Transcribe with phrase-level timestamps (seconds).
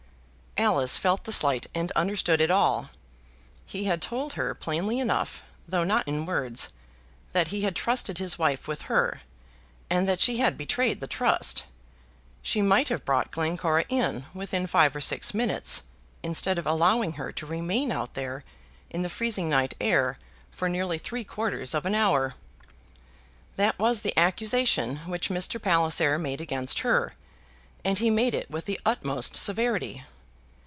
[0.57, 2.89] Alice felt the slight, and understood it all.
[3.65, 6.69] He had told her plainly enough, though not in words,
[7.31, 9.21] that he had trusted his wife with her,
[9.89, 11.63] and that she had betrayed the trust.
[12.43, 15.83] She might have brought Glencora in within five or six minutes,
[16.21, 18.43] instead of allowing her to remain out there
[18.91, 20.19] in the freezing night air
[20.51, 22.33] for nearly three quarters of an hour.
[23.55, 25.59] That was the accusation which Mr.
[25.61, 27.13] Palliser made against her,
[27.85, 30.03] and he made it with the utmost severity.